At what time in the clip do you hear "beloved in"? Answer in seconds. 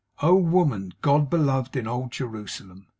1.29-1.85